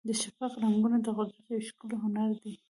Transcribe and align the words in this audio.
د 0.07 0.09
شفق 0.21 0.51
رنګونه 0.63 0.97
د 1.01 1.07
قدرت 1.17 1.45
یو 1.51 1.65
ښکلی 1.67 1.95
هنر 2.03 2.29
دی. 2.41 2.51